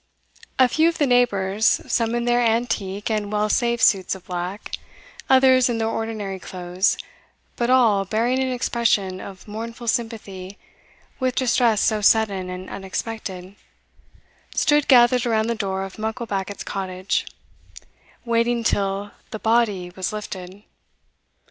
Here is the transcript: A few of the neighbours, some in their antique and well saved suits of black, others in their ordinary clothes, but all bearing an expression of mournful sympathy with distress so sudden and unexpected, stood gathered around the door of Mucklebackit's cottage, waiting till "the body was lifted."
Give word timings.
A 0.57 0.67
few 0.67 0.89
of 0.89 0.97
the 0.97 1.05
neighbours, 1.05 1.79
some 1.85 2.15
in 2.15 2.25
their 2.25 2.41
antique 2.41 3.11
and 3.11 3.31
well 3.31 3.49
saved 3.49 3.83
suits 3.83 4.15
of 4.15 4.25
black, 4.25 4.71
others 5.29 5.69
in 5.69 5.77
their 5.77 5.87
ordinary 5.89 6.39
clothes, 6.39 6.97
but 7.55 7.69
all 7.69 8.03
bearing 8.03 8.39
an 8.41 8.51
expression 8.51 9.19
of 9.19 9.47
mournful 9.47 9.87
sympathy 9.87 10.57
with 11.19 11.35
distress 11.35 11.81
so 11.81 12.01
sudden 12.01 12.49
and 12.49 12.67
unexpected, 12.67 13.55
stood 14.55 14.87
gathered 14.87 15.27
around 15.27 15.45
the 15.45 15.53
door 15.53 15.83
of 15.83 15.99
Mucklebackit's 15.99 16.63
cottage, 16.63 17.27
waiting 18.25 18.63
till 18.63 19.11
"the 19.29 19.37
body 19.37 19.91
was 19.95 20.11
lifted." 20.11 20.63